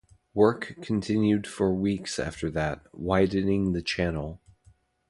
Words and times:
Work 0.33 0.77
continued 0.81 1.45
for 1.45 1.71
weeks 1.75 2.17
after 2.17 2.49
that, 2.49 2.87
widening 2.91 3.73
the 3.73 3.83
channel. 3.83 4.41